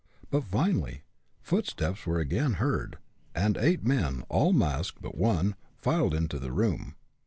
[0.31, 1.03] But, finally,
[1.43, 2.97] footsteps were again heard,
[3.35, 6.95] and eight men, all masked but one, filed into the room.